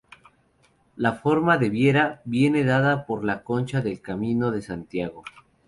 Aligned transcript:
La 0.95 1.11
forma 1.13 1.59
de 1.59 1.69
vieira, 1.69 2.23
viene 2.25 2.63
dada 2.63 3.05
por 3.05 3.23
la 3.23 3.43
concha 3.43 3.81
del 3.81 4.01
Camino 4.01 4.49
de 4.49 4.63
Santiago. 4.63 5.23